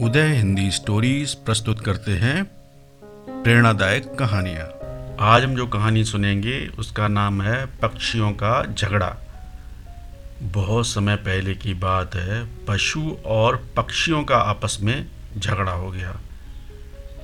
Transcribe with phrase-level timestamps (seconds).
[0.00, 2.44] उदय Hindi stories प्रस्तुत करते हैं
[3.42, 4.66] प्रेरणादायक कहानियाँ।
[5.20, 9.16] आज हम जो कहानी सुनेंगे, उसका नाम है पक्षियों का झगड़ा।
[10.42, 15.06] बहुत समय पहले की बात है, पशु और पक्षियों का आपस में
[15.38, 16.20] झगड़ा हो गया।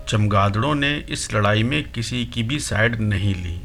[0.09, 3.61] चमगादड़ों ने इस लड़ाई में किसी की भी साइड नहीं ली।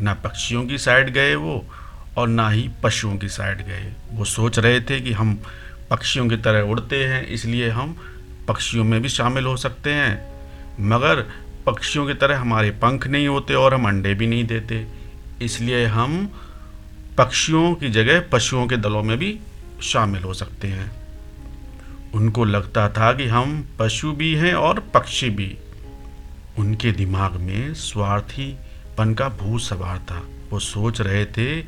[0.00, 1.64] ना पक्षियों की साइड गए वो,
[2.16, 5.42] और ना ही पशुओं की साइड गए। वो सोच रहे थे कि हम
[5.90, 8.11] पक्षियों की तरह उड़ते हैं, इसलिए हम
[8.48, 10.32] पक्षियों में भी शामिल हो सकते हैं।
[10.80, 11.26] मगर
[11.66, 14.86] पक्षियों की तरह हमारे पंख नहीं होते और हम अंडे भी नहीं देते।
[15.42, 16.30] इसलिए हम
[17.18, 19.40] पक्षियों की जगह पशुओं के दलों में भी
[19.82, 20.92] शामिल हो सकते हैं।
[22.14, 25.58] उनको लगता था कि हम पशु भी हैं और पक्षी भी।
[26.58, 31.64] उनके दिमाग में स्वार्थीपन का भूत सवार था। वो सोच रहे थे,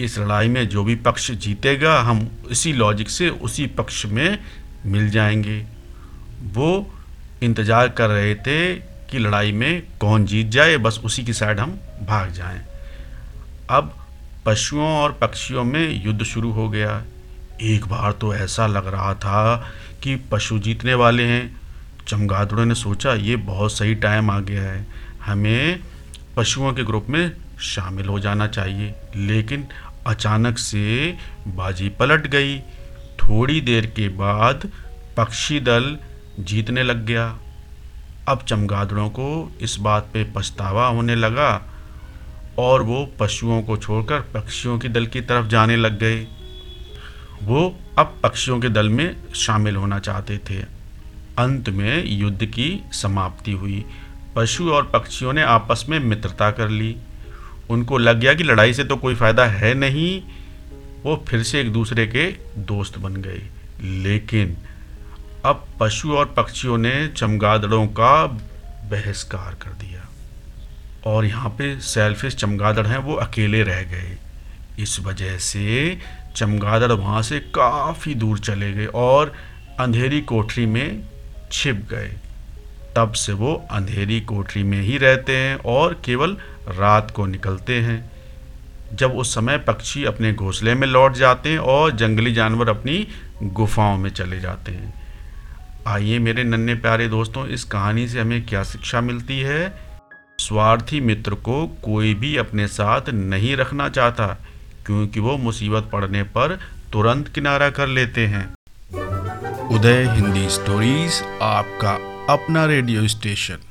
[0.00, 4.38] इस लड़ाई में जो भी पक्ष जीतेगा, हम इसी लॉजिक से उसी पक्ष में
[4.86, 5.81] मिल जाएँगे।
[6.42, 6.94] वो
[7.42, 11.78] इंतज़ार कर रहे थे कि लड़ाई में कौन जीत जाए, बस उसी की साइड हम
[12.02, 12.60] भाग जाएँ।
[13.70, 14.06] अब
[14.46, 17.02] पशुओं और पक्षियों में युद्ध शुरू हो गया।
[17.60, 19.70] एक बार तो ऐसा लग रहा था
[20.02, 21.60] कि पशु जीतने वाले हैं।
[22.08, 24.86] चमगादड़ों ने सोचा, ये बहुत सही टाइम आ गया है।
[25.24, 25.80] हमें
[26.36, 29.66] पशुओं के ग्रुप में शामिल हो जाना चाहिए। लेकिन
[30.06, 31.16] अचानक से
[31.48, 32.58] बाजी पलट गई।
[33.18, 34.70] थोड़ी देर के बाद
[35.16, 35.98] पक्षी दल
[36.40, 37.38] जीतने लग गया।
[38.28, 41.62] अब चमगादड़ों को इस बात पे पछतावा होने लगा
[42.58, 46.26] और वो पशुओं को छोड़कर पक्षियों के दल की तरफ़ जाने लग गए।
[47.42, 50.58] वो अब पक्षियों के दल में शामिल होना चाहते थे।
[51.38, 53.84] अंत में युद्ध की समाप्ति हुई।
[54.36, 56.96] पशु और पक्षियों ने आपस में मित्रता कर ली।
[57.70, 60.22] उनको लग गया कि लड़ाई से तो कोई फ़ायदा है नहीं।
[61.04, 62.26] वो फिर से एक दूसरे के
[62.58, 63.42] दोस्त बन गए।
[63.82, 64.56] लेकिन
[65.44, 68.26] अब पशु और पक्षियों ने चमगादड़ों का
[68.90, 70.08] बहिष्कार कर दिया।
[71.06, 74.18] और यहाँ पे सेल्फिश चमगादड़ हैं, वो अकेले रह गए।
[74.78, 75.98] इस वजह से
[76.36, 79.32] चमगादड़ वहाँ से काफ़ी दूर चले गए और
[79.80, 81.02] अंधेरी कोठरी में
[81.52, 82.16] छिप गए।
[82.96, 86.36] तब से वो अंधेरी कोठरी में ही रहते हैं और केवल
[86.68, 88.10] रात को निकलते हैं।
[88.94, 93.08] जब उस समय पक्षी अपने घोंसले में लौट जाते हैं और जंगली जानवर अपनी
[93.42, 95.01] गुफाओं में चले जाते हैं।
[95.86, 99.62] आइए मेरे नन्हे प्यारे दोस्तों, इस कहानी से हमें क्या शिक्षा मिलती है?
[100.38, 104.26] स्वार्थी मित्र को कोई भी अपने साथ नहीं रखना चाहता,
[104.86, 106.58] क्योंकि वो मुसीबत पड़ने पर
[106.92, 108.46] तुरंत किनारा कर लेते हैं।
[109.68, 111.92] उदय हिंदी स्टोरीज, आपका
[112.32, 113.68] अपना रेडियो स्टेशन।